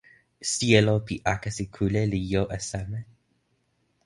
sijelo 0.51 0.95
pi 1.05 1.15
akesi 1.33 1.65
kule 1.75 2.01
li 2.11 2.21
jo 2.31 2.43
e 2.57 2.59
seme? 2.69 2.99